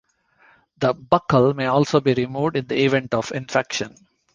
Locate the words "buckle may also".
0.95-1.99